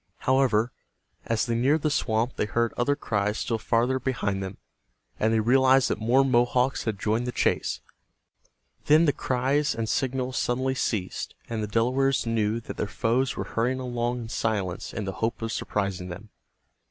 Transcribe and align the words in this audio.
However, 0.21 0.71
as 1.27 1.45
they 1.45 1.53
neared 1.53 1.83
the 1.83 1.91
swamp 1.91 2.35
they 2.35 2.47
heard 2.47 2.73
other 2.75 2.95
cries 2.95 3.37
still 3.37 3.59
farther 3.59 3.99
behind 3.99 4.41
them, 4.41 4.57
and 5.19 5.31
they 5.31 5.39
realized 5.39 5.91
that 5.91 5.99
more 5.99 6.25
Mohawks 6.25 6.85
had 6.85 6.97
joined 6.97 7.27
the 7.27 7.31
chase. 7.31 7.81
Then 8.87 9.05
the 9.05 9.13
cries 9.13 9.75
and 9.75 9.87
signals 9.87 10.37
suddenly 10.39 10.73
ceased, 10.73 11.35
and 11.47 11.61
the 11.61 11.67
Delawares 11.67 12.25
knew 12.25 12.59
that 12.61 12.77
their 12.77 12.87
foes 12.87 13.37
were 13.37 13.43
hurrying 13.43 13.79
along 13.79 14.21
in 14.21 14.29
silence 14.29 14.91
in 14.91 15.05
the 15.05 15.11
hope 15.21 15.39
of 15.43 15.51
surprising 15.51 16.09
them. 16.09 16.29